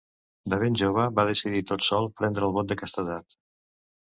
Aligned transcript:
De 0.53 0.57
ben 0.61 0.77
jove, 0.81 1.03
va 1.19 1.25
decidir 1.31 1.61
tot 1.73 1.85
sol 1.89 2.09
prendre 2.23 2.49
el 2.49 2.57
vot 2.57 2.73
de 2.73 2.79
castedat. 2.81 3.39